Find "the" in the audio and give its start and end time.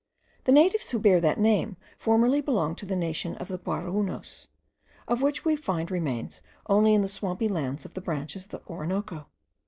0.45-0.51, 2.87-2.95, 3.49-3.59, 7.03-7.07, 7.93-8.01, 8.49-8.61